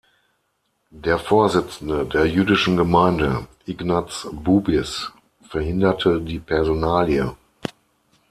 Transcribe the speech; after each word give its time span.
Der 0.89 1.19
Vorsitzende 1.19 2.07
der 2.07 2.25
Jüdischen 2.25 2.75
Gemeinde, 2.75 3.47
Ignatz 3.67 4.27
Bubis, 4.31 5.11
verhinderte 5.47 6.19
die 6.21 6.39
Personalie. 6.39 7.35